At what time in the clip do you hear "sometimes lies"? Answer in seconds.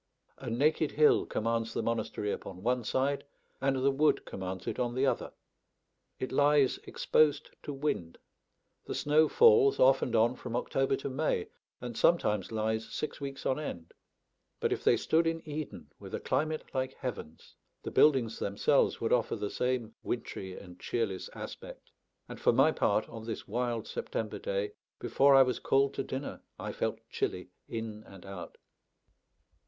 11.95-12.89